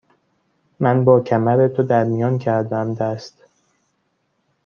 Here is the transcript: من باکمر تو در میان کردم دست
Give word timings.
من 0.79 1.05
باکمر 1.05 1.67
تو 1.67 1.83
در 1.83 2.03
میان 2.03 2.39
کردم 2.39 2.93
دست 2.93 3.43